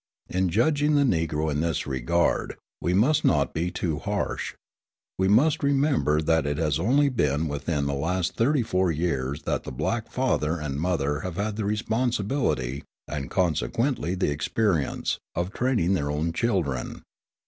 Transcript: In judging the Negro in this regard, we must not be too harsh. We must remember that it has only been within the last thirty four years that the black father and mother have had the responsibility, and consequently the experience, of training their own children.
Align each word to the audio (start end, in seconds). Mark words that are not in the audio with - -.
In 0.31 0.49
judging 0.49 0.95
the 0.95 1.03
Negro 1.03 1.51
in 1.51 1.59
this 1.59 1.85
regard, 1.85 2.55
we 2.81 2.91
must 2.91 3.23
not 3.23 3.53
be 3.53 3.69
too 3.69 3.99
harsh. 3.99 4.55
We 5.19 5.27
must 5.27 5.61
remember 5.61 6.23
that 6.23 6.47
it 6.47 6.57
has 6.57 6.79
only 6.79 7.07
been 7.09 7.47
within 7.47 7.85
the 7.85 7.93
last 7.93 8.33
thirty 8.33 8.63
four 8.63 8.91
years 8.91 9.43
that 9.43 9.61
the 9.61 9.71
black 9.71 10.09
father 10.11 10.59
and 10.59 10.81
mother 10.81 11.19
have 11.19 11.35
had 11.35 11.55
the 11.55 11.65
responsibility, 11.65 12.83
and 13.07 13.29
consequently 13.29 14.15
the 14.15 14.31
experience, 14.31 15.19
of 15.35 15.53
training 15.53 15.93
their 15.93 16.09
own 16.09 16.33
children. 16.33 17.03